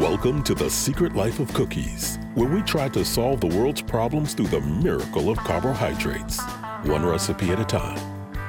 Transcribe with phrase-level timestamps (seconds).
[0.00, 4.34] Welcome to The Secret Life of Cookies, where we try to solve the world's problems
[4.34, 6.40] through the miracle of carbohydrates,
[6.82, 8.00] one recipe at a time.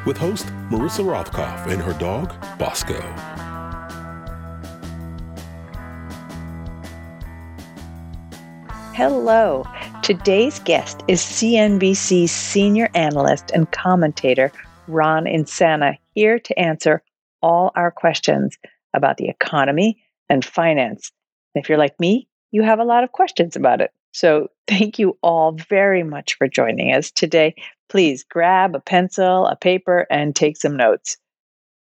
[0.08, 3.00] With host Marissa Rothkopf and her dog, Bosco.
[8.96, 9.66] Hello.
[10.02, 14.52] Today's guest is CNBC senior analyst and commentator
[14.88, 17.04] Ron Insana, here to answer
[17.44, 18.58] all our questions
[18.94, 21.12] about the economy and finance.
[21.54, 23.92] And if you're like me, you have a lot of questions about it.
[24.14, 27.56] So thank you all very much for joining us today.
[27.90, 31.18] Please grab a pencil, a paper, and take some notes.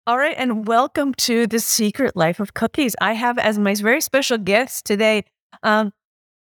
[0.04, 2.96] All right, and welcome to the Secret Life of Cookies.
[3.00, 5.24] I have as my very special guest today
[5.62, 5.92] um,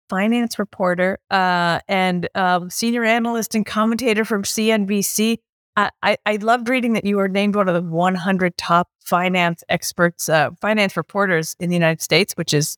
[0.08, 5.38] finance reporter uh, and um, senior analyst and commentator from CNBC.
[5.76, 10.28] I, I loved reading that you were named one of the 100 top finance experts,
[10.28, 12.76] uh, finance reporters in the United States, which is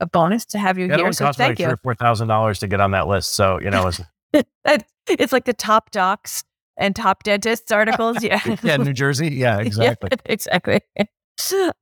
[0.00, 1.08] a bonus to have you yeah, here.
[1.08, 3.32] It so cost thank me like four thousand dollars to get on that list.
[3.32, 4.00] So you know, it's,
[5.08, 6.42] it's like the top docs
[6.76, 8.18] and top dentists articles.
[8.22, 9.28] Yeah, yeah, New Jersey.
[9.28, 10.80] Yeah, exactly, yeah, exactly.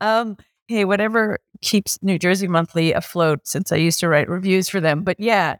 [0.00, 4.80] Um, hey, whatever keeps New Jersey Monthly afloat since I used to write reviews for
[4.80, 5.02] them.
[5.02, 5.56] But yeah,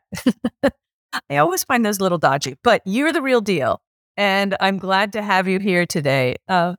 [1.31, 2.57] I always find those a little dodgy.
[2.63, 3.81] But you're the real deal.
[4.19, 6.37] And I'm glad to have you here today.
[6.49, 6.75] Uh,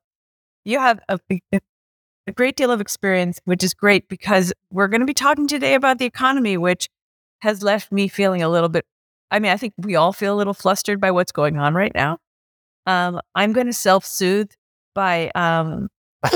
[0.65, 1.17] you have a,
[1.53, 5.73] a great deal of experience, which is great because we're going to be talking today
[5.73, 6.89] about the economy, which
[7.39, 8.85] has left me feeling a little bit.
[9.31, 11.93] I mean, I think we all feel a little flustered by what's going on right
[11.95, 12.17] now.
[12.85, 14.51] Um, I'm going to self soothe
[14.93, 15.87] by um,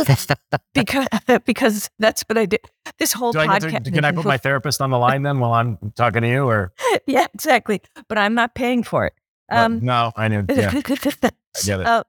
[0.74, 1.08] because
[1.46, 2.62] because that's what I did.
[2.98, 3.84] This whole podcast.
[3.84, 6.46] To, can I put my therapist on the line then while I'm talking to you?
[6.46, 6.72] Or
[7.08, 7.82] yeah, exactly.
[8.08, 9.14] But I'm not paying for it.
[9.54, 10.46] Um, no, I knew.
[10.50, 10.72] Yeah.
[10.74, 11.86] I get it.
[11.86, 12.04] Uh,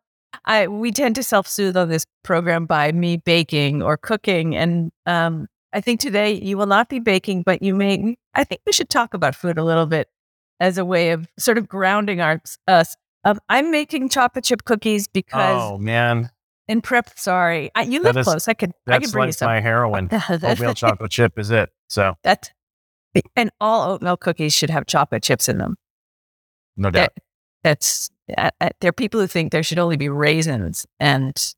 [0.45, 4.93] I we tend to self soothe on this program by me baking or cooking, and
[5.07, 8.17] um, I think today you will not be baking, but you may.
[8.35, 10.09] I think we should talk about food a little bit
[10.61, 12.97] as a way of sort of grounding our, us.
[13.25, 15.61] Um, I'm making chocolate chip cookies because.
[15.61, 16.31] Oh man,
[16.69, 17.11] in prep.
[17.17, 18.49] Sorry, I, you live is, close.
[18.49, 18.73] I could.
[18.87, 19.47] I could bring like you some.
[19.47, 20.09] my heroin.
[20.13, 21.71] oatmeal chocolate chip is it.
[21.89, 22.53] So that,
[23.37, 25.77] and all oatmeal cookies should have chocolate chips in them.
[26.77, 27.13] No doubt.
[27.15, 27.24] That,
[27.65, 31.55] that's uh, uh, there are people who think there should only be raisins, and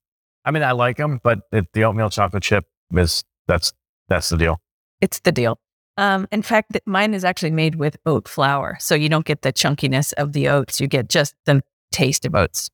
[0.46, 3.74] I mean I like them, but it, the oatmeal chocolate chip is that's
[4.08, 4.62] that's the deal.
[5.02, 5.58] It's the deal.
[5.98, 9.52] Um, in fact, mine is actually made with oat flour, so you don't get the
[9.52, 10.80] chunkiness of the oats.
[10.80, 11.62] You get just the
[11.92, 12.70] taste of oats.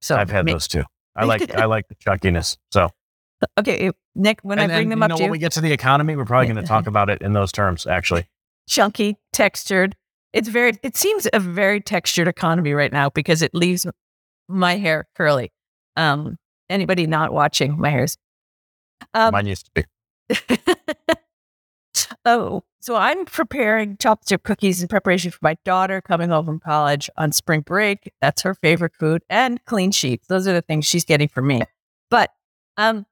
[0.00, 0.84] So I've had ma- those too.
[1.14, 2.56] I like I like the chunkiness.
[2.72, 2.90] So
[3.58, 5.72] okay, Nick, when and, I bring them up know, to when we get to the
[5.72, 7.86] economy, we're probably going to talk about it in those terms.
[7.86, 8.26] Actually,
[8.68, 9.96] chunky, textured.
[10.32, 10.72] It's very.
[10.82, 13.86] It seems a very textured economy right now because it leaves
[14.48, 15.52] my hair curly.
[15.96, 16.36] Um,
[16.68, 18.16] anybody not watching, my hair's.
[19.14, 19.84] Um, Mine used to be.
[22.24, 26.60] oh, so I'm preparing chocolate chip cookies in preparation for my daughter coming home from
[26.60, 28.12] college on spring break.
[28.20, 30.26] That's her favorite food, and clean sheets.
[30.28, 31.62] Those are the things she's getting for me.
[32.10, 32.30] But
[32.76, 33.06] um,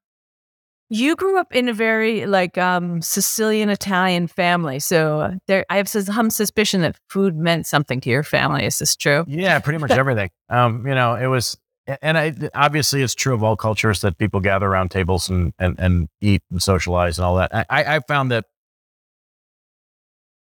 [0.95, 5.77] you grew up in a very like um, Sicilian Italian family, so uh, there I
[5.77, 8.65] have some suspicion that food meant something to your family.
[8.65, 9.25] Is this true?
[9.27, 10.31] Yeah, pretty much everything.
[10.49, 11.59] Um, you know, it was,
[12.01, 15.75] and I, obviously it's true of all cultures that people gather around tables and and,
[15.81, 17.51] and eat and socialize and all that.
[17.53, 18.45] I, I found that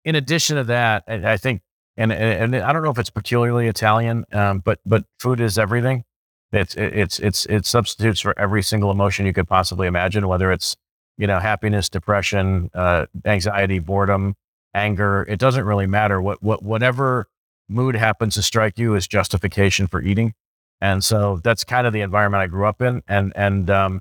[0.05, 1.63] in addition to that, I think,
[1.97, 6.05] and and I don't know if it's peculiarly Italian, um, but but food is everything.
[6.55, 10.77] It's it's it's it substitutes for every single emotion you could possibly imagine, whether it's
[11.19, 14.35] you know happiness, depression, uh, anxiety, boredom,
[14.75, 15.25] anger.
[15.29, 16.21] It doesn't really matter.
[16.21, 17.29] What what whatever
[17.69, 20.35] mood happens to strike you is justification for eating,
[20.81, 24.01] and so that's kind of the environment I grew up in, and and um,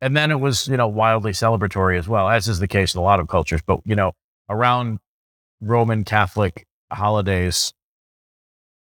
[0.00, 3.00] and then it was you know wildly celebratory as well, as is the case in
[3.00, 3.62] a lot of cultures.
[3.64, 4.12] But you know
[4.48, 4.98] around
[5.60, 7.72] Roman Catholic holidays,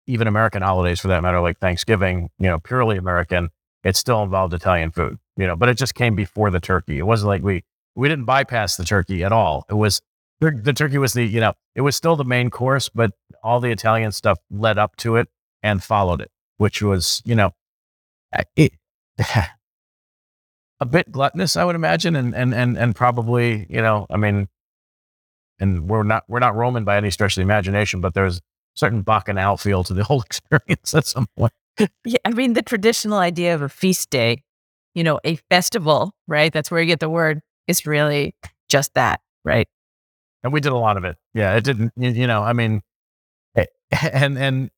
[0.06, 3.50] even American holidays for that matter, like Thanksgiving, you know, purely American,
[3.84, 6.98] it still involved Italian food, you know, but it just came before the turkey.
[6.98, 7.64] It wasn't like we,
[7.94, 9.64] we didn't bypass the turkey at all.
[9.68, 10.00] It was,
[10.40, 13.12] the turkey was the, you know, it was still the main course, but
[13.44, 15.28] all the Italian stuff led up to it
[15.62, 17.52] and followed it, which was, you know,
[18.56, 18.72] it,
[20.82, 24.48] a bit gluttonous, I would imagine, and and and and probably, you know, I mean,
[25.60, 28.40] and we're not we're not Roman by any stretch of the imagination, but there's
[28.74, 31.52] certain bacchanal feel to the whole experience at some point.
[32.04, 34.42] yeah, I mean the traditional idea of a feast day,
[34.94, 36.52] you know, a festival, right?
[36.52, 37.40] That's where you get the word.
[37.68, 38.34] Is really
[38.68, 39.68] just that, right?
[40.42, 41.16] And we did a lot of it.
[41.32, 41.92] Yeah, it didn't.
[41.96, 42.82] You know, I mean,
[43.56, 43.66] eh,
[44.12, 44.70] and and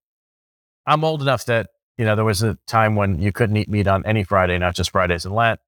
[0.86, 3.86] I'm old enough that you know there was a time when you couldn't eat meat
[3.86, 5.60] on any Friday, not just Fridays in Lent.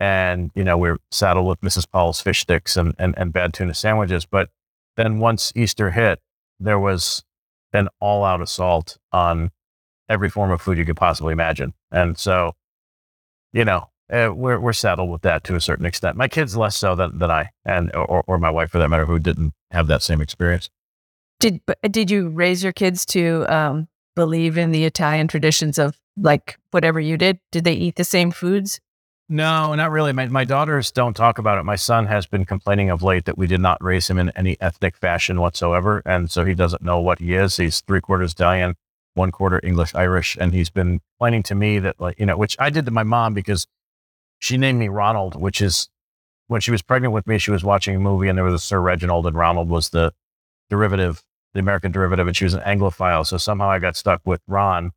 [0.00, 1.88] and you know we're saddled with Mrs.
[1.90, 4.24] Paul's fish sticks and, and and bad tuna sandwiches.
[4.24, 4.48] But
[4.96, 6.20] then once Easter hit,
[6.58, 7.22] there was
[7.72, 9.50] an all-out assault on
[10.08, 12.52] every form of food you could possibly imagine, and so
[13.52, 16.16] you know uh, we're we're saddled with that to a certain extent.
[16.16, 19.06] My kids less so than, than I, and or, or my wife for that matter,
[19.06, 20.70] who didn't have that same experience.
[21.40, 21.60] Did
[21.90, 27.00] did you raise your kids to um, believe in the Italian traditions of like whatever
[27.00, 27.40] you did?
[27.50, 28.80] Did they eat the same foods?
[29.32, 30.12] No, not really.
[30.12, 31.62] My, my daughters don't talk about it.
[31.62, 34.60] My son has been complaining of late that we did not raise him in any
[34.60, 36.02] ethnic fashion whatsoever.
[36.04, 37.56] And so he doesn't know what he is.
[37.56, 38.74] He's three quarters Italian,
[39.14, 40.36] one quarter English Irish.
[40.38, 43.04] And he's been complaining to me that, like, you know, which I did to my
[43.04, 43.66] mom because
[44.38, 45.88] she named me Ronald, which is
[46.48, 48.58] when she was pregnant with me, she was watching a movie and there was a
[48.58, 50.12] Sir Reginald and Ronald was the
[50.68, 51.22] derivative,
[51.54, 52.26] the American derivative.
[52.26, 53.26] And she was an Anglophile.
[53.26, 54.92] So somehow I got stuck with Ron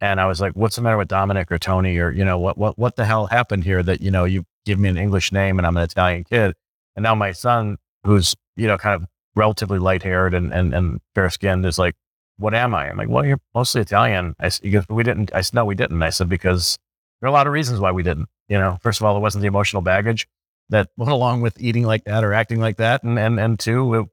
[0.00, 2.56] and I was like, what's the matter with Dominic or Tony or, you know, what,
[2.56, 5.58] what, what the hell happened here that, you know, you give me an English name
[5.58, 6.54] and I'm an Italian kid.
[6.94, 11.00] And now my son, who's, you know, kind of relatively light haired and, and, and
[11.14, 11.94] fair skinned is like,
[12.38, 12.88] what am I?
[12.88, 14.36] I'm like, well, you're mostly Italian.
[14.38, 15.34] I he goes, we didn't.
[15.34, 16.02] I said, no, we didn't.
[16.02, 16.78] I said, because
[17.20, 18.28] there are a lot of reasons why we didn't.
[18.48, 20.28] You know, first of all, it wasn't the emotional baggage
[20.68, 23.02] that went along with eating like that or acting like that.
[23.02, 24.06] And, and, and two, it,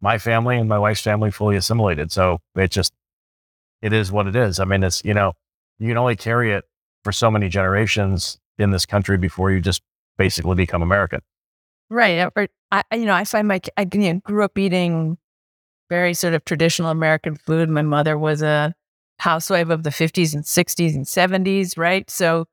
[0.00, 2.10] my family and my wife's family fully assimilated.
[2.12, 2.94] So it just,
[3.82, 4.58] it is what it is.
[4.60, 5.32] I mean, it's, you know,
[5.78, 6.64] you can only carry it
[7.04, 9.82] for so many generations in this country before you just
[10.16, 11.20] basically become American.
[11.90, 12.28] Right.
[12.34, 15.18] Or, I, you know, I find my, I you know, grew up eating
[15.88, 17.68] very sort of traditional American food.
[17.68, 18.74] My mother was a
[19.18, 22.10] housewife of the 50s and 60s and 70s, right?
[22.10, 22.46] So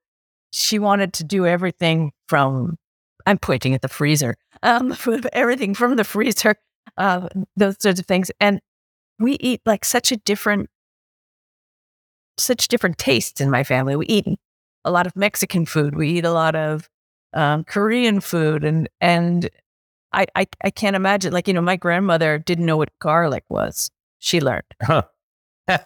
[0.51, 2.77] she wanted to do everything from,
[3.25, 4.95] I'm pointing at the freezer, um,
[5.33, 6.55] everything from the freezer,
[6.97, 8.29] uh, those sorts of things.
[8.39, 8.59] And
[9.19, 10.69] we eat like such a different
[12.38, 13.95] such different tastes in my family.
[13.95, 14.27] We eat
[14.85, 15.95] a lot of Mexican food.
[15.95, 16.89] We eat a lot of
[17.33, 19.50] um, Korean food, and and
[20.12, 21.33] I, I I can't imagine.
[21.33, 23.89] Like you know, my grandmother didn't know what garlic was.
[24.19, 24.63] She learned.
[24.81, 25.03] Huh.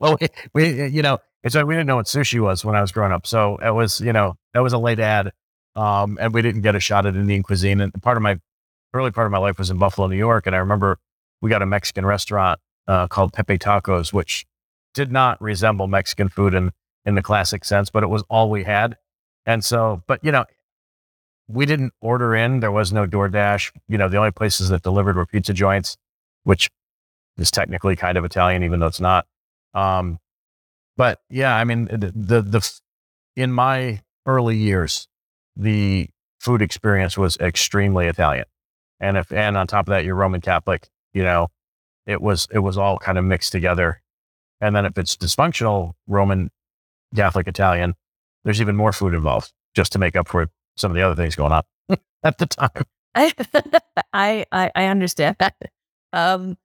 [0.00, 2.80] well, we, we you know it's like we didn't know what sushi was when I
[2.80, 3.26] was growing up.
[3.26, 5.32] So it was you know that was a late ad,
[5.74, 7.80] um, and we didn't get a shot at Indian cuisine.
[7.80, 8.38] And part of my
[8.94, 10.98] early part of my life was in Buffalo, New York, and I remember
[11.40, 14.46] we got a Mexican restaurant uh, called Pepe Tacos, which
[14.96, 16.72] did not resemble Mexican food in,
[17.04, 18.96] in the classic sense, but it was all we had.
[19.44, 20.46] And so, but you know,
[21.48, 22.60] we didn't order in.
[22.60, 23.72] There was no DoorDash.
[23.88, 25.98] You know, the only places that delivered were pizza joints,
[26.44, 26.70] which
[27.36, 29.26] is technically kind of Italian, even though it's not.
[29.74, 30.18] Um,
[30.96, 32.80] but yeah, I mean, the, the, the,
[33.36, 35.08] in my early years,
[35.56, 36.08] the
[36.40, 38.46] food experience was extremely Italian.
[38.98, 41.48] And if, and on top of that, you're Roman Catholic, you know,
[42.06, 44.00] it was, it was all kind of mixed together.
[44.60, 46.50] And then if it's dysfunctional Roman
[47.14, 47.94] Catholic Italian,
[48.44, 51.36] there's even more food involved just to make up for some of the other things
[51.36, 51.62] going on
[52.22, 52.70] at the time.
[54.12, 55.56] I, I, I understand that.
[56.12, 56.56] Um,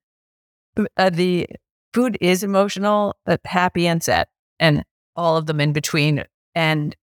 [0.97, 1.47] uh, the
[1.93, 4.27] food is emotional, but happy and sad,
[4.59, 4.83] and
[5.15, 6.23] all of them in between.
[6.55, 6.95] And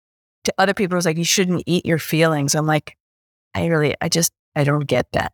[0.44, 2.55] to other people, it's like you shouldn't eat your feelings.
[2.55, 2.96] I'm like,
[3.55, 5.32] I really, I just, I don't get that.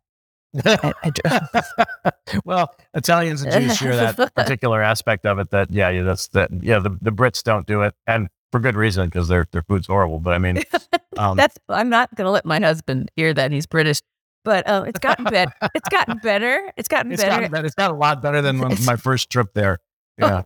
[0.64, 2.10] I, I
[2.44, 5.50] well, Italians and Jews share that particular aspect of it.
[5.50, 6.50] That yeah, yeah, that's that.
[6.62, 9.86] Yeah, the, the Brits don't do it, and for good reason because their their food's
[9.86, 10.20] horrible.
[10.20, 10.62] But I mean,
[11.18, 14.00] um, that's I'm not going to let my husband hear that he's British.
[14.44, 15.52] But uh, it's gotten better.
[15.74, 16.70] It's gotten better.
[16.76, 17.36] It's gotten it's better.
[17.36, 17.66] Gotten better.
[17.66, 19.78] It's got a lot better than my first trip there.
[20.18, 20.42] Yeah.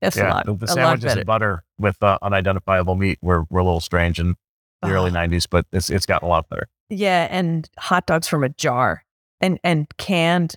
[0.00, 0.46] That's yeah, a lot.
[0.46, 4.36] The, the sandwiches and butter with uh, unidentifiable meat were, were a little strange in
[4.82, 6.68] the early '90s, but it's it's gotten a lot better.
[6.88, 9.02] Yeah, and hot dogs from a jar
[9.40, 10.54] and and canned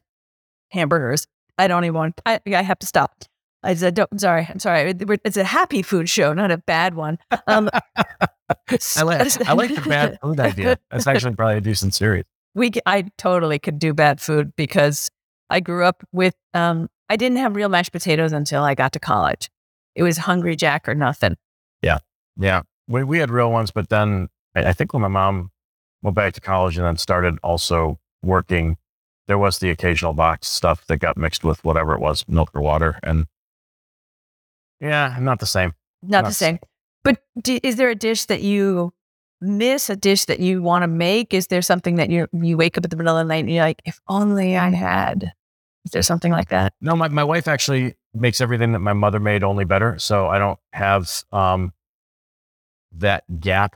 [0.69, 1.27] hamburgers.
[1.57, 2.21] I don't even want.
[2.25, 3.23] I I have to stop.
[3.61, 4.47] I said, don't, I'm sorry.
[4.49, 4.93] I'm sorry.
[5.25, 7.17] It's a happy food show, not a bad one.
[7.47, 7.69] Um,
[7.99, 10.79] I, like, I like the bad food idea.
[10.89, 12.23] That's actually probably a decent series.
[12.55, 15.09] We, I totally could do bad food because
[15.49, 18.99] I grew up with, um, I didn't have real mashed potatoes until I got to
[18.99, 19.49] college.
[19.95, 21.35] It was Hungry Jack or nothing.
[21.81, 21.99] Yeah.
[22.37, 22.61] Yeah.
[22.87, 25.51] We, we had real ones, but then I, I think when my mom
[26.01, 28.77] went back to college and then started also working,
[29.27, 32.61] there was the occasional box stuff that got mixed with whatever it was, milk or
[32.61, 32.99] water.
[33.03, 33.25] And
[34.79, 35.73] yeah, not the same.
[36.01, 36.59] Not, not the same.
[37.03, 38.93] But do, is there a dish that you
[39.41, 39.89] miss?
[39.89, 41.33] A dish that you want to make?
[41.33, 43.51] Is there something that you you wake up at the middle of the night and
[43.51, 45.31] you're like, if only I had?
[45.85, 46.73] Is there something like that?
[46.81, 49.97] No, my, my wife actually makes everything that my mother made only better.
[49.97, 51.73] So I don't have um,
[52.91, 53.75] that gap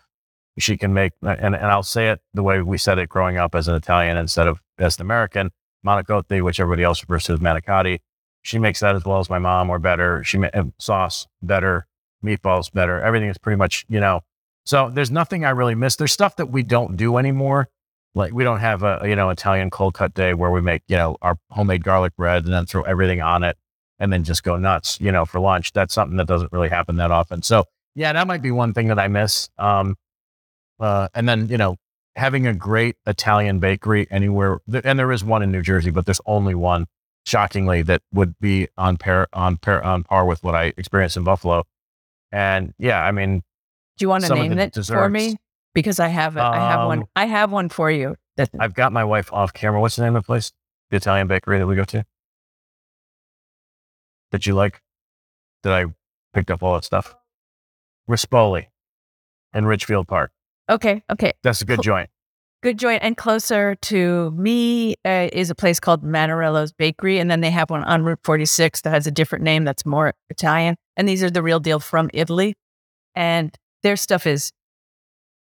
[0.59, 3.55] she can make, and, and I'll say it the way we said it growing up
[3.55, 5.51] as an Italian instead of as an American,
[5.85, 7.99] manicotti, which everybody else refers to as manicotti.
[8.43, 10.23] She makes that as well as my mom or better.
[10.23, 11.87] She ma- sauce better,
[12.23, 12.99] meatballs better.
[13.01, 14.21] Everything is pretty much, you know,
[14.65, 15.95] So there's nothing I really miss.
[15.95, 17.69] There's stuff that we don't do anymore.
[18.15, 20.95] Like we don't have a you know Italian cold cut day where we make you
[20.97, 23.57] know our homemade garlic bread and then throw everything on it
[23.99, 25.73] and then just go nuts you know for lunch.
[25.73, 27.41] That's something that doesn't really happen that often.
[27.41, 29.49] So yeah, that might be one thing that I miss.
[29.57, 29.95] Um,
[30.79, 31.77] uh, and then you know
[32.15, 36.21] having a great Italian bakery anywhere, and there is one in New Jersey, but there's
[36.25, 36.87] only one.
[37.25, 41.23] Shockingly, that would be on par on par on par with what I experienced in
[41.23, 41.63] Buffalo.
[42.33, 43.43] And yeah, I mean,
[43.97, 45.37] do you want to name it desserts, for me?
[45.73, 46.99] Because I have um, I have one.
[46.99, 48.17] Um, I have one for you.
[48.35, 49.79] That, I've got my wife off camera.
[49.79, 50.51] What's the name of the place?
[50.89, 52.03] The Italian bakery that we go to.
[54.31, 54.81] That you like?
[55.61, 55.85] That I
[56.33, 57.15] picked up all that stuff.
[58.09, 58.67] Rispoli
[59.53, 60.31] in Ridgefield Park.
[60.69, 61.03] Okay.
[61.11, 61.33] Okay.
[61.43, 62.09] That's a good joint.
[62.61, 63.03] Good joint.
[63.03, 67.19] And closer to me uh, is a place called Manarello's Bakery.
[67.19, 70.13] And then they have one on Route 46 that has a different name that's more
[70.29, 70.75] Italian.
[70.95, 72.55] And these are the real deal from Italy.
[73.15, 74.51] And their stuff is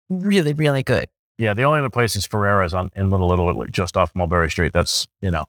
[0.09, 1.09] really, really good.
[1.37, 1.53] Yeah.
[1.53, 4.71] The only other place is Ferrara's on in Little Little, just off Mulberry Street.
[4.71, 5.45] That's, you know,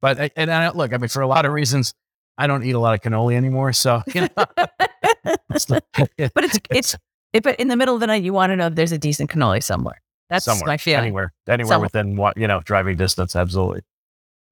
[0.00, 1.92] but, and I, look, I mean, for a lot of reasons,
[2.38, 3.72] I don't eat a lot of cannoli anymore.
[3.72, 4.28] So, you know.
[5.68, 6.96] but it's, it's,
[7.34, 8.98] it, but in the middle of the night, you want to know if there's a
[8.98, 10.00] decent cannoli somewhere.
[10.30, 11.00] That's somewhere, my feeling.
[11.02, 11.86] Anywhere, anywhere somewhere.
[11.86, 13.82] within what you know driving distance, absolutely.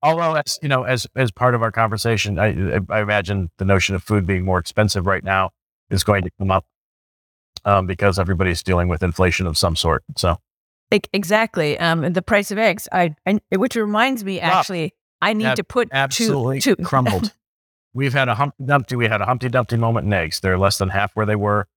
[0.02, 3.94] Although, as you know, as as part of our conversation, I, I imagine the notion
[3.94, 5.50] of food being more expensive right now
[5.90, 6.66] is going to come up
[7.64, 10.02] um, because everybody's dealing with inflation of some sort.
[10.16, 10.38] So,
[10.90, 12.88] exactly, um, the price of eggs.
[12.90, 16.82] I, I which reminds me, actually, I need to put absolutely two, two.
[16.82, 17.32] crumbled.
[17.94, 18.96] We've had a Humpty Dumpty.
[18.96, 20.40] We had a Humpty Dumpty moment in eggs.
[20.40, 21.68] They're less than half where they were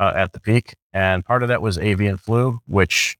[0.00, 3.16] uh, at the peak, and part of that was avian flu, which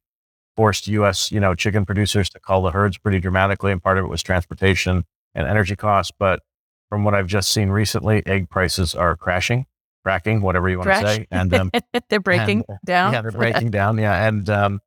[0.56, 1.30] forced U.S.
[1.30, 4.22] you know chicken producers to cull the herds pretty dramatically, and part of it was
[4.22, 5.04] transportation
[5.34, 6.12] and energy costs.
[6.18, 6.40] But
[6.88, 9.66] from what I've just seen recently, egg prices are crashing,
[10.02, 11.02] cracking, whatever you want Crash.
[11.02, 11.70] to say, and um,
[12.08, 13.12] they're breaking and, down.
[13.12, 13.98] Yeah, they're breaking down.
[13.98, 14.80] Yeah, and um,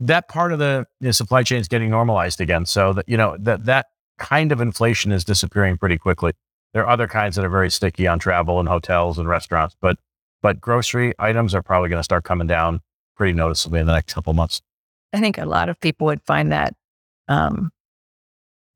[0.00, 2.66] that part of the you know, supply chain is getting normalized again.
[2.66, 3.86] So that you know that that
[4.18, 6.32] kind of inflation is disappearing pretty quickly.
[6.74, 9.98] There are other kinds that are very sticky on travel and hotels and restaurants, but
[10.42, 12.80] but grocery items are probably going to start coming down
[13.16, 14.62] pretty noticeably in the next couple months.
[15.12, 16.74] I think a lot of people would find that
[17.28, 17.70] um,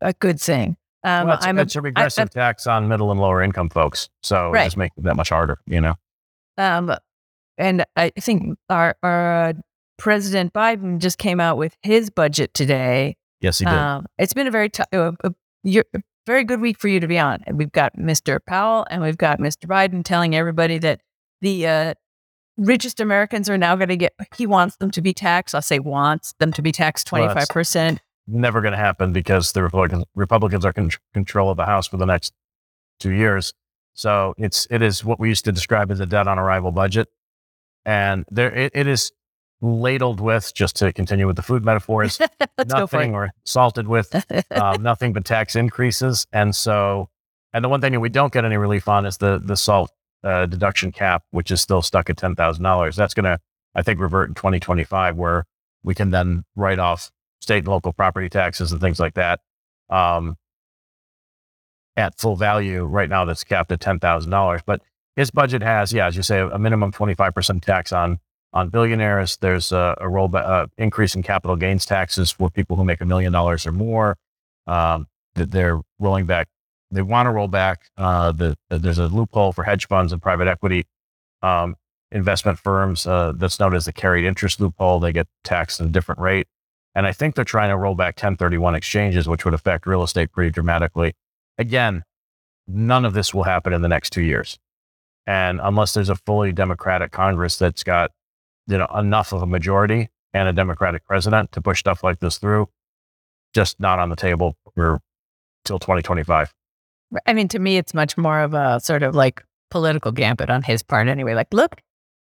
[0.00, 0.76] a good thing.
[1.04, 3.68] Um, well, it's, I'm it's a, a regressive I, tax on middle and lower income
[3.68, 4.62] folks, so right.
[4.62, 5.94] it just makes it that much harder, you know.
[6.58, 6.94] Um,
[7.58, 9.52] and I think our, our uh,
[9.98, 13.16] President Biden just came out with his budget today.
[13.40, 13.74] Yes, he did.
[13.74, 15.32] Um, it's been a very t- uh, a,
[15.66, 15.84] a,
[16.26, 17.42] very good week for you to be on.
[17.52, 18.38] We've got Mr.
[18.46, 19.66] Powell and we've got Mr.
[19.66, 21.00] Biden telling everybody that
[21.42, 21.94] the uh,
[22.56, 25.54] richest Americans are now going to get, he wants them to be taxed.
[25.54, 27.74] I'll say wants them to be taxed 25%.
[27.74, 31.88] Well, never going to happen because the Republicans, Republicans are in control of the House
[31.88, 32.32] for the next
[32.98, 33.52] two years.
[33.94, 37.08] So it's, it is what we used to describe as a debt on arrival budget.
[37.84, 39.12] And there, it, it is
[39.60, 42.20] ladled with, just to continue with the food metaphors,
[42.66, 44.14] nothing or salted with
[44.52, 46.26] um, nothing but tax increases.
[46.32, 47.10] And so,
[47.52, 49.90] and the one thing that we don't get any relief on is the, the salt
[50.24, 52.94] uh, deduction cap, which is still stuck at $10,000.
[52.94, 53.38] That's going to,
[53.74, 55.44] I think, revert in 2025, where
[55.82, 57.10] we can then write off
[57.40, 59.40] state and local property taxes and things like that
[59.90, 60.36] um,
[61.96, 62.84] at full value.
[62.84, 64.60] Right now, that's capped at $10,000.
[64.64, 64.82] But
[65.16, 68.18] his budget has, yeah, as you say, a minimum 25% tax on
[68.54, 69.38] on billionaires.
[69.38, 73.06] There's a, a roll uh, increase in capital gains taxes for people who make a
[73.06, 74.18] million dollars or more.
[74.66, 76.48] Um, that they're rolling back
[76.92, 80.46] they want to roll back uh, the, there's a loophole for hedge funds and private
[80.46, 80.84] equity
[81.42, 81.74] um,
[82.12, 85.00] investment firms uh, that's known as the carried interest loophole.
[85.00, 86.46] They get taxed at a different rate.
[86.94, 90.30] And I think they're trying to roll back 1031 exchanges, which would affect real estate
[90.30, 91.14] pretty dramatically.
[91.56, 92.04] Again,
[92.68, 94.58] none of this will happen in the next two years.
[95.26, 98.10] And unless there's a fully Democratic Congress that's got
[98.66, 102.38] you know enough of a majority and a Democratic president to push stuff like this
[102.38, 102.68] through,
[103.54, 105.00] just not on the table for
[105.64, 106.52] till 2025.
[107.26, 110.62] I mean, to me, it's much more of a sort of like political gambit on
[110.62, 111.34] his part, anyway.
[111.34, 111.80] Like, look,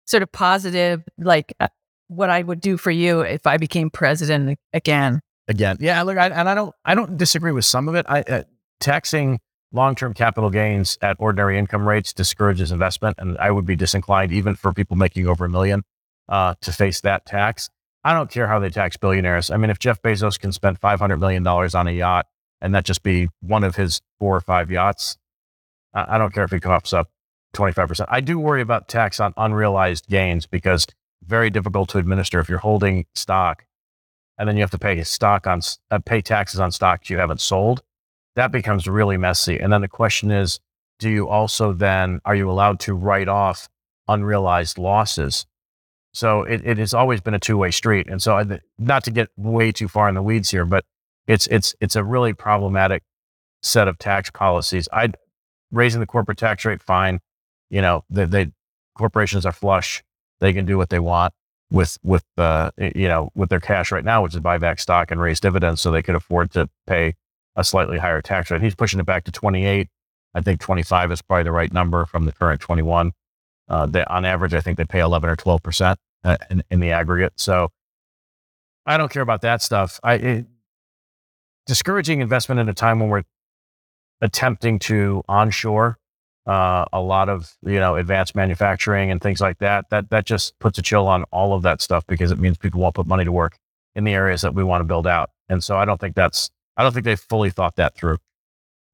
[0.06, 1.68] sort of positive, like uh,
[2.08, 5.20] what I would do for you if I became president again.
[5.48, 6.02] Again, yeah.
[6.02, 8.06] Look, I, and I don't, I don't disagree with some of it.
[8.08, 8.42] I uh,
[8.80, 9.40] taxing
[9.72, 14.54] long-term capital gains at ordinary income rates discourages investment, and I would be disinclined even
[14.54, 15.84] for people making over a million
[16.28, 17.70] uh, to face that tax.
[18.04, 19.50] I don't care how they tax billionaires.
[19.50, 22.26] I mean, if Jeff Bezos can spend five hundred million dollars on a yacht
[22.60, 25.16] and that just be one of his four or five yachts.
[25.94, 27.10] I don't care if he coughs up
[27.54, 28.04] 25%.
[28.08, 30.86] I do worry about tax on unrealized gains because
[31.24, 33.64] very difficult to administer if you're holding stock
[34.38, 35.60] and then you have to pay stock on
[35.90, 37.82] uh, pay taxes on stocks you haven't sold.
[38.36, 39.58] That becomes really messy.
[39.58, 40.60] And then the question is,
[40.98, 43.68] do you also then are you allowed to write off
[44.06, 45.46] unrealized losses?
[46.14, 48.08] So it, it has always been a two way street.
[48.08, 50.84] And so, I, not to get way too far in the weeds here, but
[51.28, 53.04] it's it's it's a really problematic
[53.62, 54.88] set of tax policies.
[54.92, 55.12] I
[55.70, 57.20] raising the corporate tax rate, fine.
[57.70, 58.52] You know, they, they
[58.96, 60.02] corporations are flush;
[60.40, 61.34] they can do what they want
[61.70, 65.10] with with uh, you know with their cash right now, which is buy back stock
[65.10, 67.14] and raise dividends, so they could afford to pay
[67.54, 68.62] a slightly higher tax rate.
[68.62, 69.88] He's pushing it back to 28.
[70.34, 73.12] I think 25 is probably the right number from the current 21.
[73.68, 76.92] Uh, on average, I think they pay 11 or 12 percent uh, in, in, the
[76.92, 77.34] aggregate.
[77.36, 77.70] So
[78.86, 80.00] I don't care about that stuff.
[80.02, 80.46] I it,
[81.68, 83.22] discouraging investment at a time when we're
[84.20, 85.98] attempting to onshore
[86.48, 89.84] uh, a lot of you know advanced manufacturing and things like that.
[89.90, 92.80] That that just puts a chill on all of that stuff because it means people
[92.80, 93.56] won't put money to work
[93.94, 95.30] in the areas that we want to build out.
[95.48, 98.16] And so I don't think that's I don't think they fully thought that through.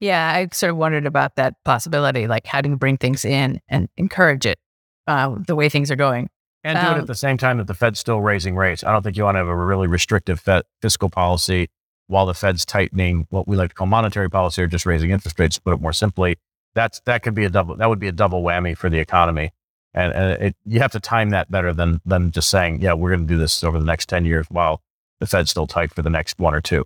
[0.01, 3.61] Yeah, I sort of wondered about that possibility, like how do you bring things in
[3.69, 4.59] and encourage it
[5.07, 6.29] uh, the way things are going.
[6.65, 8.83] And do um, it at the same time that the Fed's still raising rates.
[8.83, 11.69] I don't think you want to have a really restrictive Fed fiscal policy
[12.07, 15.39] while the Fed's tightening what we like to call monetary policy or just raising interest
[15.39, 16.37] rates, to put it more simply.
[16.75, 19.53] That's that could be a double that would be a double whammy for the economy.
[19.97, 23.11] And, and it, you have to time that better than than just saying, yeah, we're
[23.11, 24.83] going to do this over the next 10 years while
[25.21, 26.85] the Fed's still tight for the next one or two.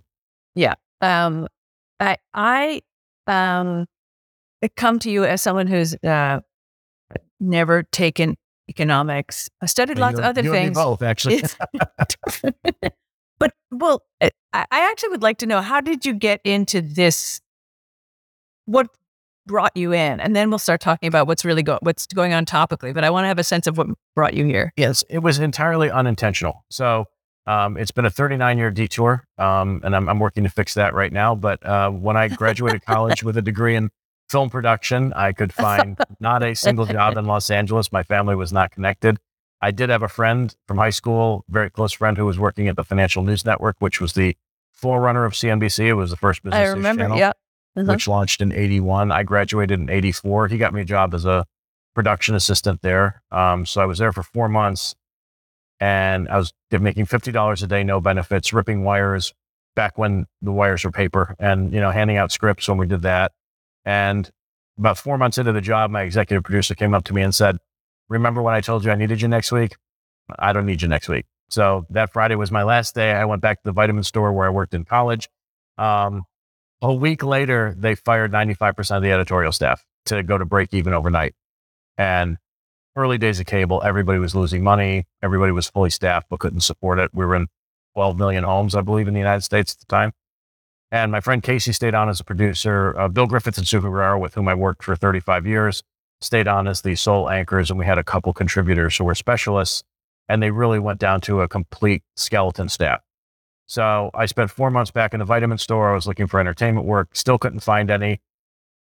[0.55, 0.75] Yeah.
[1.01, 1.47] Um,
[1.99, 2.81] I, I
[3.27, 3.87] um,
[4.75, 6.41] come to you as someone who's uh,
[7.39, 8.37] never taken
[8.69, 9.49] economics.
[9.61, 10.75] I studied lots of other things.
[10.75, 11.43] both, actually.
[13.39, 17.41] but well, I, I actually would like to know how did you get into this?
[18.65, 18.87] What
[19.47, 22.45] brought you in, and then we'll start talking about what's really going what's going on
[22.45, 22.93] topically.
[22.93, 24.71] But I want to have a sense of what brought you here.
[24.77, 26.65] Yes, it was entirely unintentional.
[26.69, 27.05] So
[27.47, 30.93] um, it's been a 39 year detour, um, and I'm, I'm, working to fix that
[30.93, 31.33] right now.
[31.33, 33.89] But uh, when I graduated college with a degree in
[34.29, 37.91] film production, I could find not a single job in Los Angeles.
[37.91, 39.17] My family was not connected.
[39.61, 42.75] I did have a friend from high school, very close friend, who was working at
[42.75, 44.37] the Financial News Network, which was the
[44.71, 45.87] forerunner of CNBC.
[45.87, 47.31] It was the first business I remember, channel, yeah.
[47.75, 47.91] Uh-huh.
[47.91, 49.11] which launched in 81.
[49.11, 50.47] I graduated in 84.
[50.47, 51.45] He got me a job as a
[51.93, 53.21] production assistant there.
[53.31, 54.95] Um, so I was there for four months
[55.79, 59.33] and I was making fifty dollars a day, no benefits, ripping wires
[59.75, 63.01] back when the wires were paper, and you know, handing out scripts when we did
[63.03, 63.31] that.
[63.85, 64.29] And
[64.77, 67.57] about four months into the job, my executive producer came up to me and said,
[68.09, 69.75] "Remember when I told you I needed you next week?
[70.37, 73.11] I don't need you next week." So that Friday was my last day.
[73.11, 75.29] I went back to the vitamin store where I worked in college.
[75.77, 76.23] Um,
[76.81, 80.93] a week later, they fired 95% of the editorial staff to go to break even
[80.93, 81.33] overnight.
[81.97, 82.37] And
[82.95, 85.05] early days of cable, everybody was losing money.
[85.21, 87.11] Everybody was fully staffed, but couldn't support it.
[87.13, 87.47] We were in
[87.95, 90.13] 12 million homes, I believe, in the United States at the time.
[90.91, 92.97] And my friend Casey stayed on as a producer.
[92.97, 95.83] Uh, Bill Griffeth and Sue Herera, with whom I worked for 35 years,
[96.21, 97.69] stayed on as the sole anchors.
[97.69, 99.83] And we had a couple contributors who were specialists.
[100.27, 103.01] And they really went down to a complete skeleton staff.
[103.65, 105.91] So I spent four months back in the vitamin store.
[105.91, 108.19] I was looking for entertainment work, still couldn't find any.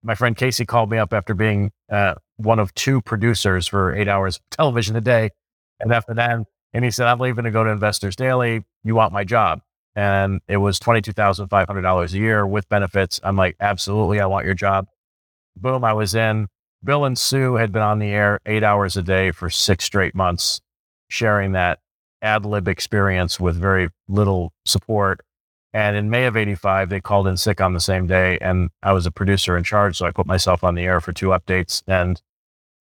[0.04, 4.10] My friend Casey called me up after being uh, one of two producers for eight
[4.10, 5.30] hours of television a day.
[5.80, 6.39] And after that,
[6.74, 8.65] and he said, I'm leaving to go to Investors Daily.
[8.84, 9.62] You want my job?
[9.96, 13.19] And it was $22,500 a year with benefits.
[13.24, 14.88] I'm like, absolutely, I want your job.
[15.56, 16.48] Boom, I was in.
[16.84, 20.13] Bill and Sue had been on the air eight hours a day for six straight
[20.13, 20.60] months,
[21.08, 21.80] sharing that
[22.22, 25.22] ad lib experience with very little support.
[25.74, 28.38] And in May of 85, they called in sick on the same day.
[28.39, 29.98] And I was a producer in charge.
[29.98, 31.82] So I put myself on the air for two updates.
[31.88, 32.22] And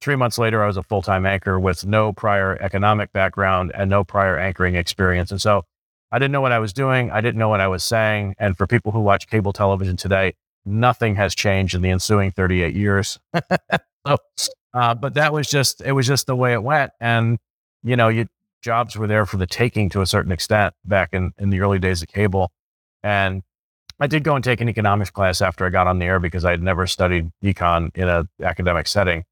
[0.01, 3.89] three months later, I was a full time anchor with no prior economic background and
[3.89, 5.31] no prior anchoring experience.
[5.31, 5.65] And so
[6.11, 7.11] I didn't know what I was doing.
[7.13, 8.35] I didn't know what I was saying.
[8.39, 10.35] And for people who watch cable television today,
[10.67, 13.19] nothing has changed in the ensuing 38 years.
[14.07, 14.17] so,
[14.75, 16.93] uh, but that was just, it was just the way it went.
[17.01, 17.39] And,
[17.83, 18.27] you know, you,
[18.63, 21.79] jobs were there for the taking to a certain extent back in, in the early
[21.79, 22.53] days of cable.
[23.03, 23.43] And
[24.01, 26.45] I did go and take an economics class after I got on the air because
[26.45, 29.25] I had never studied econ in an academic setting.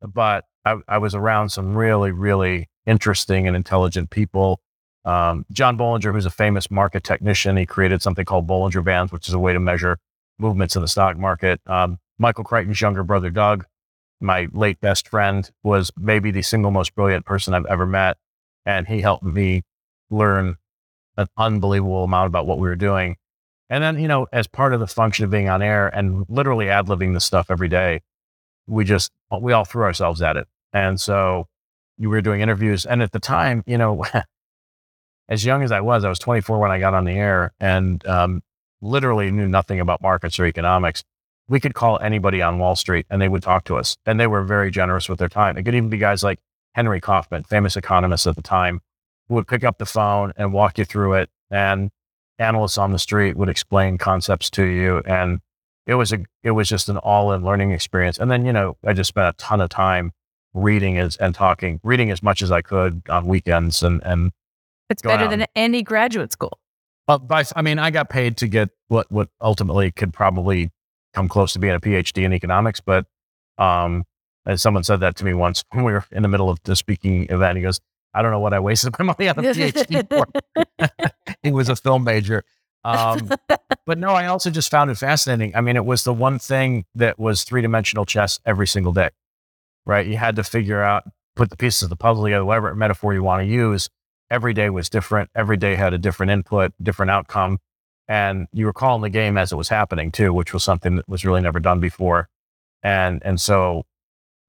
[0.00, 4.60] But I, I, was around some really, really interesting and intelligent people.
[5.04, 9.28] Um, John Bollinger, who's a famous market technician, he created something called Bollinger Bands, which
[9.28, 9.98] is a way to measure
[10.38, 11.60] movements in the stock market.
[11.66, 13.66] Um, Michael Crichton's younger brother, Doug,
[14.20, 18.16] my late best friend, was maybe the single most brilliant person I've ever met.
[18.66, 19.62] And he helped me
[20.10, 20.56] learn
[21.16, 23.16] an unbelievable amount about what we were doing.
[23.70, 26.68] And then, you know, as part of the function of being on air and literally
[26.68, 28.00] ad libbing this stuff every day,
[28.66, 30.46] we just, we all threw ourselves at it.
[30.72, 31.46] And so
[31.98, 32.86] you were doing interviews.
[32.86, 34.04] And at the time, you know,
[35.28, 38.04] as young as I was, I was 24 when I got on the air and
[38.06, 38.42] um,
[38.80, 41.02] literally knew nothing about markets or economics.
[41.48, 43.96] We could call anybody on Wall Street and they would talk to us.
[44.06, 45.56] And they were very generous with their time.
[45.58, 46.40] It could even be guys like
[46.74, 48.80] Henry Kaufman, famous economist at the time,
[49.28, 51.30] who would pick up the phone and walk you through it.
[51.50, 51.90] And
[52.38, 55.02] analysts on the street would explain concepts to you.
[55.06, 55.40] And
[55.86, 58.18] it was a, it was just an all in learning experience.
[58.18, 60.12] And then, you know, I just spent a ton of time
[60.54, 64.32] reading as, and talking, reading as much as I could on weekends and, and
[64.90, 66.58] it's better than any graduate school.
[67.06, 70.70] But I mean, I got paid to get what, what ultimately could probably
[71.14, 72.80] come close to being a PhD in economics.
[72.80, 73.06] But,
[73.58, 74.04] um,
[74.46, 76.76] as someone said that to me once when we were in the middle of the
[76.76, 77.80] speaking event, he goes,
[78.12, 80.08] I don't know what I wasted my money on a PhD
[80.88, 80.88] for.
[81.42, 82.44] he was a film major.
[82.84, 83.30] Um,
[83.86, 85.56] but no, I also just found it fascinating.
[85.56, 89.08] I mean, it was the one thing that was three dimensional chess every single day,
[89.86, 90.06] right?
[90.06, 93.22] You had to figure out, put the pieces of the puzzle together, whatever metaphor you
[93.22, 93.88] want to use.
[94.30, 95.30] Every day was different.
[95.34, 97.58] Every day had a different input, different outcome.
[98.06, 101.08] And you were calling the game as it was happening too, which was something that
[101.08, 102.28] was really never done before.
[102.82, 103.86] And, and so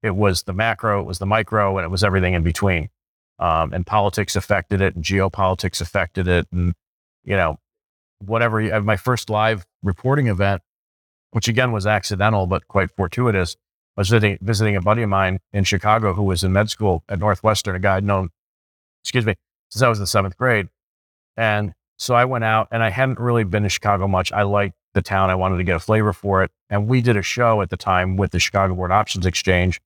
[0.02, 2.90] it was the macro, it was the micro, and it was everything in between.
[3.38, 6.74] Um, and politics affected it, and geopolitics affected it, and
[7.24, 7.58] you know,
[8.18, 8.60] whatever.
[8.60, 10.62] You, my first live reporting event,
[11.32, 13.56] which again was accidental but quite fortuitous,
[13.96, 17.18] was visiting, visiting a buddy of mine in Chicago who was in med school at
[17.18, 18.30] Northwestern, a guy I'd known,
[19.02, 19.34] excuse me,
[19.70, 20.68] since I was in the seventh grade.
[21.36, 24.32] And so I went out and I hadn't really been to Chicago much.
[24.32, 25.30] I liked the town.
[25.30, 26.50] I wanted to get a flavor for it.
[26.68, 29.80] And we did a show at the time with the Chicago Board Options Exchange,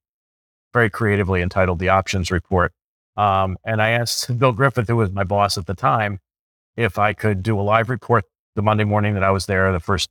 [0.73, 2.73] very creatively entitled The Options Report.
[3.17, 6.19] Um, and I asked Bill Griffeth, who was my boss at the time,
[6.75, 9.79] if I could do a live report the Monday morning that I was there, the
[9.79, 10.09] first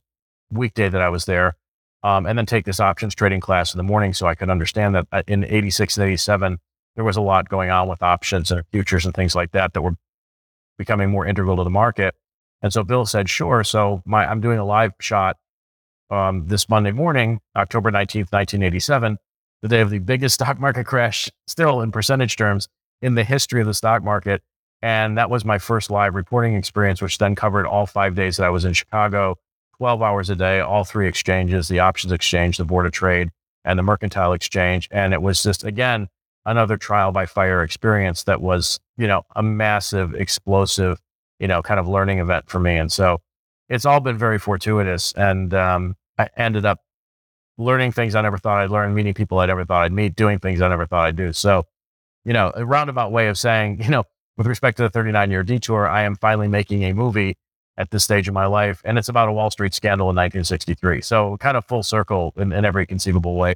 [0.51, 1.55] weekday that I was there,
[2.03, 4.95] um, and then take this options trading class in the morning so I could understand
[4.95, 6.59] that uh, in 86 and 87,
[6.95, 9.81] there was a lot going on with options and futures and things like that that
[9.81, 9.95] were
[10.81, 12.15] becoming more integral to the market.
[12.63, 13.63] And so Bill said, sure.
[13.63, 15.37] So my, I'm doing a live shot
[16.09, 19.17] um, this Monday morning, October 19th, 1987,
[19.61, 22.67] the day of the biggest stock market crash still in percentage terms
[23.03, 24.41] in the history of the stock market.
[24.81, 28.47] And that was my first live reporting experience, which then covered all five days that
[28.47, 29.35] I was in Chicago,
[29.77, 33.29] 12 hours a day, all three exchanges, the options exchange, the board of trade,
[33.63, 34.87] and the mercantile exchange.
[34.89, 36.07] And it was just, again,
[36.45, 41.01] another trial by fire experience that was, you know, a massive, explosive,
[41.39, 42.75] you know, kind of learning event for me.
[42.75, 43.19] And so
[43.67, 45.11] it's all been very fortuitous.
[45.13, 46.81] And um, I ended up
[47.57, 50.37] learning things I never thought I'd learn, meeting people I never thought I'd meet, doing
[50.37, 51.33] things I never thought I'd do.
[51.33, 51.63] So,
[52.25, 54.03] you know, a roundabout way of saying, you know,
[54.37, 57.37] with respect to the 39 year detour, I am finally making a movie
[57.77, 58.83] at this stage of my life.
[58.85, 61.01] And it's about a Wall Street scandal in 1963.
[61.01, 63.55] So kind of full circle in, in every conceivable way.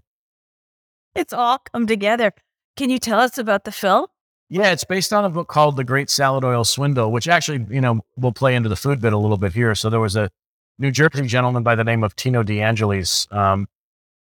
[1.14, 2.34] It's all come together.
[2.76, 4.08] Can you tell us about the film?
[4.50, 7.82] Yeah, it's based on a book called The Great Salad Oil Swindle, which actually, you
[7.82, 9.74] know, will play into the food bit a little bit here.
[9.74, 10.30] So there was a
[10.78, 13.68] New Jersey gentleman by the name of Tino DeAngelis um,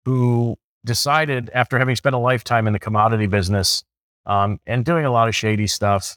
[0.06, 3.84] who decided, after having spent a lifetime in the commodity business
[4.25, 6.15] um, and doing a lot of shady stuff,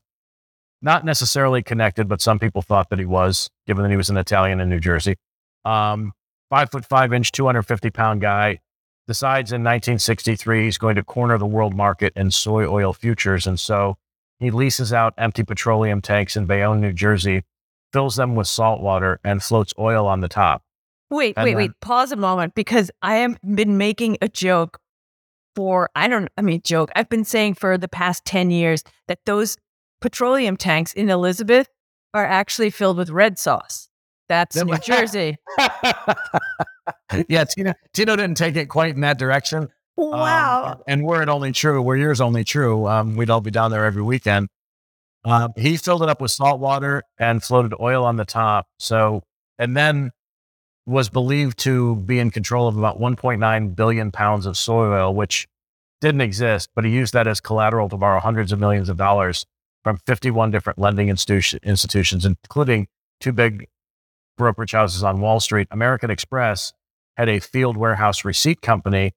[0.80, 4.16] not necessarily connected, but some people thought that he was, given that he was an
[4.16, 5.16] Italian in New Jersey.
[5.64, 6.12] Um,
[6.50, 8.60] five foot five inch, 250 pound guy
[9.08, 13.46] decides in 1963 he's going to corner the world market in soy oil futures.
[13.46, 13.96] And so
[14.38, 17.42] he leases out empty petroleum tanks in Bayonne, New Jersey,
[17.92, 20.62] fills them with salt water, and floats oil on the top.
[21.10, 21.70] Wait, and wait, then, wait.
[21.80, 24.78] Pause a moment because I have been making a joke
[25.56, 26.90] for, I don't, I mean, joke.
[26.94, 29.56] I've been saying for the past 10 years that those
[30.02, 31.68] petroleum tanks in Elizabeth
[32.12, 33.87] are actually filled with red sauce.
[34.28, 35.36] That's New Jersey.
[37.28, 39.68] yeah, Tino, Tino didn't take it quite in that direction.
[39.96, 40.72] Wow.
[40.72, 43.70] Um, and were it only true, were yours only true, um, we'd all be down
[43.70, 44.48] there every weekend.
[45.24, 48.66] Uh, he filled it up with salt water and floated oil on the top.
[48.78, 49.22] So,
[49.58, 50.12] and then
[50.86, 55.46] was believed to be in control of about 1.9 billion pounds of soy oil, which
[56.00, 59.44] didn't exist, but he used that as collateral to borrow hundreds of millions of dollars
[59.84, 62.86] from 51 different lending institu- institutions, including
[63.20, 63.66] two big
[64.38, 65.68] brokerage houses on Wall Street.
[65.70, 66.72] American Express
[67.16, 69.12] had a field warehouse receipt company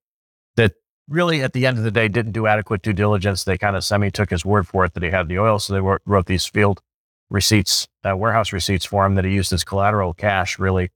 [0.57, 0.73] that
[1.07, 3.43] really, at the end of the day, didn't do adequate due diligence.
[3.43, 5.59] They kind of semi took his word for it that he had the oil.
[5.59, 6.81] So they wrote, these field
[7.29, 10.91] receipts, uh, warehouse receipts for him that he used as collateral cash, really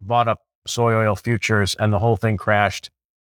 [0.00, 2.90] bought up soy oil futures, and the whole thing crashed.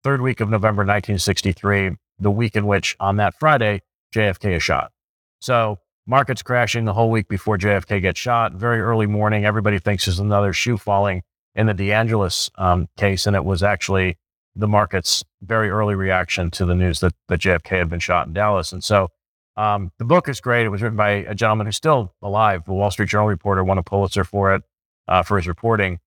[0.04, 3.82] Third week of November 1963, the week in which, on that Friday,
[4.14, 4.92] JFK is shot.
[5.40, 5.78] So
[6.09, 8.55] markets crashing the whole week before JFK gets shot.
[8.55, 11.23] Very early morning, everybody thinks there's another shoe falling
[11.55, 14.16] in the DeAngelis um, case, and it was actually
[14.57, 18.33] the market's very early reaction to the news that, that JFK had been shot in
[18.33, 18.73] Dallas.
[18.73, 19.09] And so
[19.57, 20.64] um, the book is great.
[20.64, 23.79] It was written by a gentleman who's still alive, the Wall Street Journal reporter, won
[23.79, 24.62] a Pulitzer for it,
[25.07, 26.01] uh, for his reporting,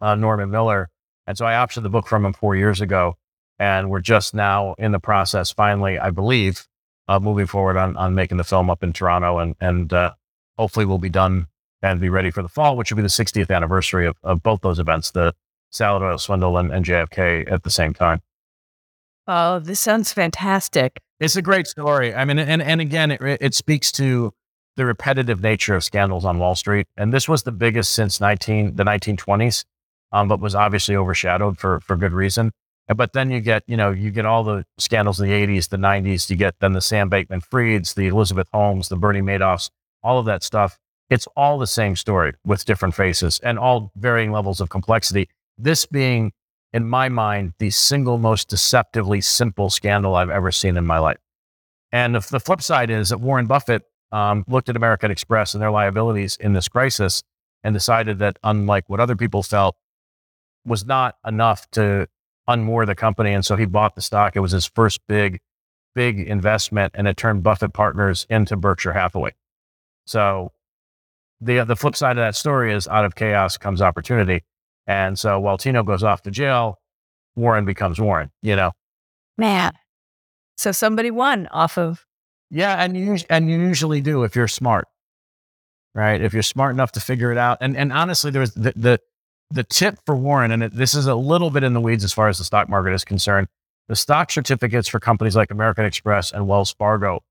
[0.00, 0.90] uh, Norman Miller.
[1.26, 3.16] And so I optioned the book from him four years ago.
[3.58, 6.66] And we're just now in the process, finally, I believe,
[7.10, 10.12] uh, moving forward on on making the film up in Toronto, and and uh,
[10.56, 11.48] hopefully we'll be done
[11.82, 14.60] and be ready for the fall, which will be the 60th anniversary of, of both
[14.60, 15.34] those events, the
[15.70, 18.20] salad oil swindle and, and JFK at the same time.
[19.26, 21.00] Oh, this sounds fantastic.
[21.18, 22.14] It's a great story.
[22.14, 24.32] I mean, and and again, it it speaks to
[24.76, 28.76] the repetitive nature of scandals on Wall Street, and this was the biggest since 19
[28.76, 29.64] the 1920s,
[30.12, 32.52] um, but was obviously overshadowed for for good reason.
[32.94, 35.76] But then you get, you know, you get all the scandals in the 80s, the
[35.76, 36.28] 90s.
[36.28, 39.70] You get then the Sam Bankman-Frieds, the Elizabeth Holmes, the Bernie Madoffs,
[40.02, 40.78] all of that stuff.
[41.08, 45.28] It's all the same story with different faces and all varying levels of complexity.
[45.58, 46.32] This being
[46.72, 51.18] in my mind, the single most deceptively simple scandal I've ever seen in my life.
[51.92, 55.62] And the, the flip side is that Warren Buffett um, looked at American Express and
[55.62, 57.22] their liabilities in this crisis
[57.64, 59.76] and decided that, unlike what other people felt,
[60.64, 62.08] was not enough to
[62.50, 63.32] unmoor the company.
[63.32, 64.36] And so he bought the stock.
[64.36, 65.40] It was his first big,
[65.94, 69.34] big investment, and it turned Buffett Partners into Berkshire Hathaway.
[70.06, 70.52] So
[71.40, 74.44] the the flip side of that story is out of chaos comes opportunity.
[74.86, 76.80] And so while Tino goes off to jail,
[77.36, 78.72] Warren becomes Warren, you know?
[79.38, 79.72] Man.
[80.56, 82.06] So somebody won off of.
[82.50, 82.82] Yeah.
[82.82, 84.88] And you, and you usually do if you're smart,
[85.94, 86.20] right?
[86.20, 87.58] If you're smart enough to figure it out.
[87.60, 89.00] And, and honestly, there's the, the,
[89.50, 92.12] the tip for Warren, and it, this is a little bit in the weeds as
[92.12, 93.48] far as the stock market is concerned.
[93.88, 97.22] The stock certificates for companies like American Express and Wells Fargo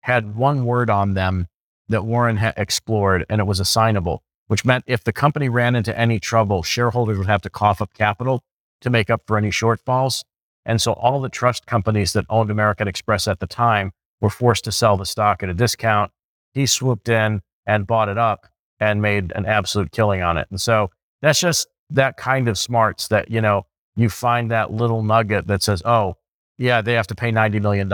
[0.00, 1.48] had one word on them
[1.88, 5.96] that Warren had explored, and it was assignable which meant if the company ran into
[5.98, 8.42] any trouble, shareholders would have to cough up capital
[8.80, 10.24] to make up for any shortfalls.
[10.64, 14.64] And so all the trust companies that owned American Express at the time were forced
[14.64, 16.12] to sell the stock at a discount.
[16.52, 18.46] He swooped in and bought it up
[18.80, 20.46] and made an absolute killing on it.
[20.50, 20.90] And so
[21.22, 25.62] that's just that kind of smarts that, you know, you find that little nugget that
[25.62, 26.16] says, oh,
[26.58, 27.90] yeah, they have to pay $90 million.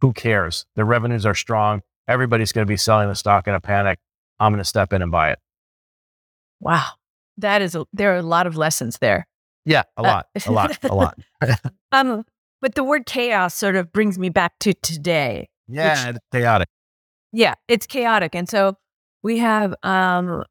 [0.00, 0.66] Who cares?
[0.76, 1.82] Their revenues are strong.
[2.06, 3.98] Everybody's going to be selling the stock in a panic.
[4.38, 5.38] I'm going to step in and buy it.
[6.60, 6.90] Wow.
[7.38, 9.26] That is, a, there are a lot of lessons there.
[9.64, 11.18] Yeah, a uh, lot, uh, a lot, a lot.
[11.92, 12.24] um,
[12.60, 15.48] but the word chaos sort of brings me back to today.
[15.68, 16.68] Yeah, which, it's chaotic.
[17.32, 18.34] Yeah, it's chaotic.
[18.34, 18.76] And so
[19.22, 20.44] we have, um,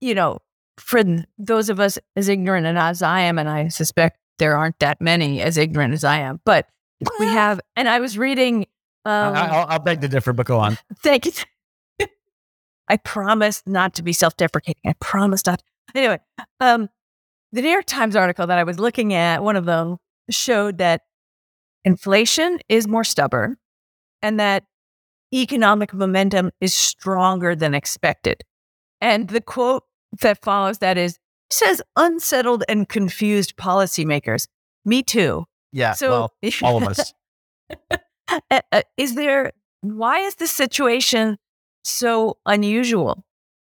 [0.00, 0.38] you know,
[0.78, 1.02] for
[1.38, 5.00] those of us as ignorant and as I am, and I suspect there aren't that
[5.00, 6.66] many as ignorant as I am, but
[7.18, 8.66] we have, and I was reading.
[9.04, 10.78] Um, I, will beg to differ, but go on.
[11.02, 11.32] Thank you.
[12.88, 14.82] I promise not to be self deprecating.
[14.86, 15.62] I promise not.
[15.94, 16.18] Anyway,
[16.60, 16.88] um,
[17.52, 19.96] the New York Times article that I was looking at, one of them
[20.30, 21.02] showed that
[21.84, 23.56] inflation is more stubborn
[24.20, 24.64] and that
[25.32, 28.42] economic momentum is stronger than expected.
[29.00, 29.84] And the quote
[30.20, 31.18] that follows that is
[31.50, 34.48] says unsettled and confused policymakers.
[34.84, 35.46] Me too.
[35.72, 35.92] Yeah.
[35.92, 37.12] So well, all of us.
[37.90, 37.98] Uh,
[38.72, 41.38] uh, is there, why is the situation
[41.84, 43.24] so unusual?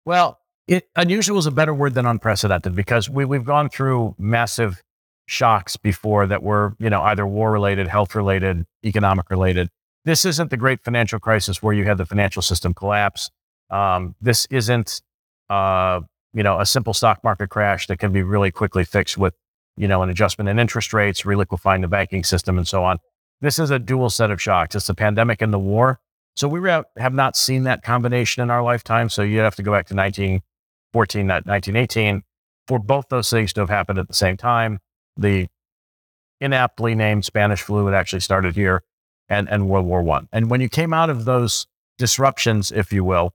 [0.06, 4.82] Well, it, unusual is a better word than unprecedented because we, we've gone through massive
[5.26, 9.70] shocks before that were, you know, either war related, health related, economic related.
[10.06, 13.30] This isn't the great financial crisis where you had the financial system collapse.
[13.70, 15.02] Um, this isn't,
[15.50, 16.02] uh,
[16.38, 19.34] you know, a simple stock market crash that can be really quickly fixed with,
[19.76, 23.00] you know, an adjustment in interest rates, reliquifying the banking system, and so on.
[23.42, 24.76] This is a dual set of shocks.
[24.76, 26.00] It's the pandemic and the war,
[26.36, 29.10] so we have not seen that combination in our lifetime.
[29.10, 32.22] So you have to go back to 1914, 1918
[32.68, 34.80] for both those things to have happened at the same time.
[35.18, 35.48] The
[36.40, 38.84] inaptly named Spanish flu had actually started here
[39.28, 40.30] and, and World War One.
[40.32, 41.66] And when you came out of those
[41.98, 43.34] disruptions, if you will,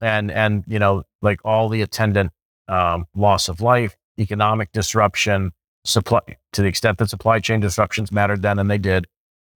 [0.00, 2.32] and, and, you know, like all the attendant
[2.68, 5.52] um, loss of life, economic disruption,
[5.84, 6.20] supply,
[6.52, 9.06] to the extent that supply chain disruptions mattered then, and they did,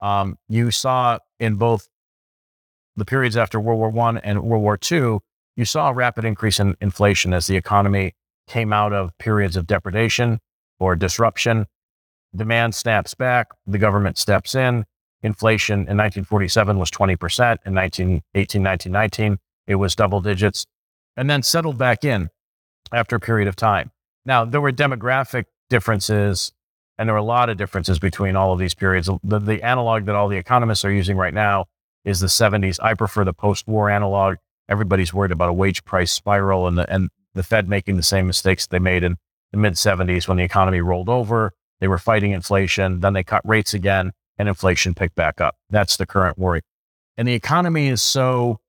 [0.01, 1.89] um, you saw in both
[2.97, 5.21] the periods after World War One and World War Two,
[5.57, 8.15] you saw a rapid increase in inflation as the economy
[8.47, 10.41] came out of periods of depredation
[10.79, 11.67] or disruption.
[12.35, 14.85] Demand snaps back, the government steps in.
[15.23, 17.11] Inflation in 1947 was 20%.
[17.67, 19.39] In 1918, 1919,
[19.71, 20.67] it was double digits,
[21.17, 22.29] and then settled back in
[22.93, 23.93] after a period of time.
[24.27, 26.51] Now, there were demographic differences,
[26.99, 29.09] and there were a lot of differences between all of these periods.
[29.23, 31.67] The, the analog that all the economists are using right now
[32.05, 32.81] is the 70s.
[32.83, 34.39] I prefer the post-war analog.
[34.69, 38.27] Everybody's worried about a wage price spiral and the and the Fed making the same
[38.27, 39.17] mistakes they made in
[39.53, 41.53] the mid 70s when the economy rolled over.
[41.79, 45.57] They were fighting inflation, then they cut rates again, and inflation picked back up.
[45.71, 46.63] That's the current worry.
[47.17, 48.61] And the economy is so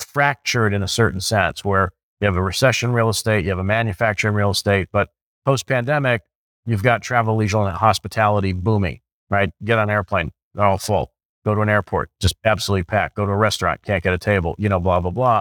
[0.00, 3.64] fractured in a certain sense where you have a recession real estate, you have a
[3.64, 5.10] manufacturing real estate, but
[5.44, 6.22] post pandemic,
[6.66, 9.50] you've got travel, leisure, and hospitality booming, right?
[9.64, 11.12] Get on an airplane, they're all full
[11.48, 13.14] Go to an airport, just absolutely packed.
[13.14, 15.40] Go to a restaurant, can't get a table, you know, blah, blah, blah.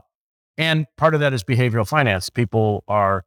[0.57, 2.29] And part of that is behavioral finance.
[2.29, 3.25] People are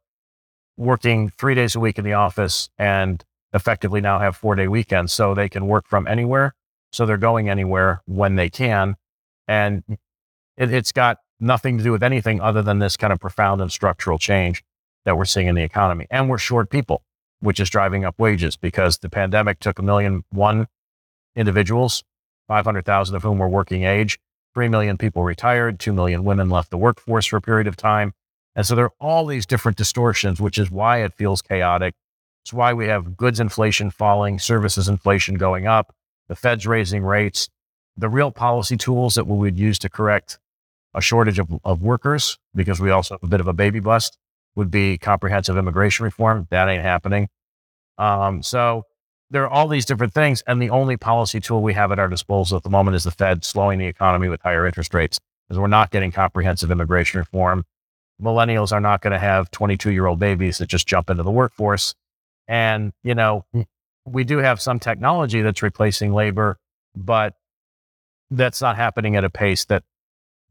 [0.77, 5.13] working three days a week in the office and effectively now have four day weekends.
[5.13, 6.55] So they can work from anywhere.
[6.91, 8.95] So they're going anywhere when they can.
[9.47, 9.83] And
[10.61, 13.71] it, it's got nothing to do with anything other than this kind of profound and
[13.71, 14.63] structural change
[15.05, 16.05] that we're seeing in the economy.
[16.11, 17.01] And we're short people,
[17.39, 20.67] which is driving up wages because the pandemic took a million one
[21.35, 22.03] individuals,
[22.47, 24.19] 500,000 of whom were working age.
[24.53, 28.13] 3 million people retired, 2 million women left the workforce for a period of time.
[28.53, 31.95] And so there are all these different distortions, which is why it feels chaotic.
[32.43, 35.95] It's why we have goods inflation falling, services inflation going up,
[36.27, 37.49] the Fed's raising rates,
[37.95, 40.37] the real policy tools that we would use to correct
[40.93, 44.17] a shortage of, of workers, because we also have a bit of a baby bust,
[44.55, 46.47] would be comprehensive immigration reform.
[46.49, 47.29] That ain't happening.
[47.97, 48.83] Um, so
[49.29, 50.43] there are all these different things.
[50.45, 53.11] And the only policy tool we have at our disposal at the moment is the
[53.11, 57.65] Fed slowing the economy with higher interest rates because we're not getting comprehensive immigration reform.
[58.21, 61.31] Millennials are not going to have 22 year old babies that just jump into the
[61.31, 61.95] workforce.
[62.47, 63.45] And, you know,
[64.05, 66.57] we do have some technology that's replacing labor,
[66.95, 67.35] but
[68.29, 69.83] that's not happening at a pace that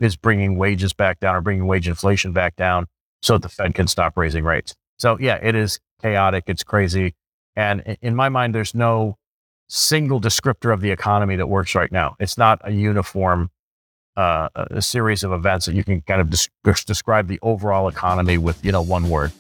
[0.01, 2.87] is bringing wages back down or bringing wage inflation back down
[3.23, 4.75] so the Fed can stop raising rates.
[4.99, 6.45] So, yeah, it is chaotic.
[6.47, 7.15] It's crazy.
[7.57, 9.17] And in my mind, there's no
[9.69, 12.17] single descriptor of the economy that works right now.
[12.19, 13.51] It's not a uniform
[14.17, 18.37] uh, a series of events that you can kind of des- describe the overall economy
[18.37, 19.33] with, you know, one word.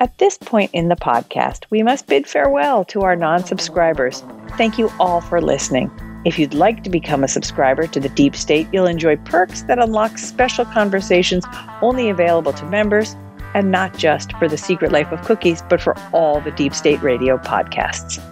[0.00, 4.24] At this point in the podcast, we must bid farewell to our non subscribers.
[4.56, 5.90] Thank you all for listening.
[6.24, 9.78] If you'd like to become a subscriber to the Deep State, you'll enjoy perks that
[9.78, 11.46] unlock special conversations
[11.80, 13.16] only available to members
[13.54, 17.00] and not just for the secret life of cookies, but for all the Deep State
[17.02, 18.22] Radio podcasts.